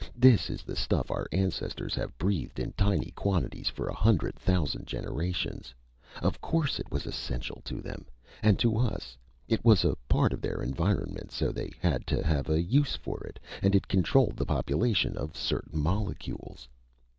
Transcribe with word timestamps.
This 0.17 0.49
is 0.49 0.63
the 0.63 0.75
stuff 0.75 1.11
our 1.11 1.27
ancestors 1.31 1.93
have 1.93 2.17
breathed 2.17 2.57
in 2.57 2.71
tiny 2.71 3.11
quantities 3.11 3.69
for 3.69 3.87
a 3.87 3.93
hundred 3.93 4.35
thousand 4.35 4.87
generations! 4.87 5.75
Of 6.23 6.41
course 6.41 6.79
it 6.79 6.89
was 6.91 7.05
essential 7.05 7.61
to 7.65 7.81
them! 7.83 8.07
And 8.41 8.57
to 8.57 8.79
us! 8.79 9.15
It 9.47 9.63
was 9.63 9.85
a 9.85 9.95
part 10.09 10.33
of 10.33 10.41
their 10.41 10.63
environment, 10.63 11.29
so 11.31 11.51
they 11.51 11.71
had 11.79 12.07
to 12.07 12.25
have 12.25 12.49
a 12.49 12.63
use 12.63 12.95
for 12.95 13.21
it! 13.27 13.37
And 13.61 13.75
it 13.75 13.87
controlled 13.87 14.37
the 14.37 14.45
population 14.47 15.15
of 15.17 15.37
certain 15.37 15.79
molecules...." 15.79 16.67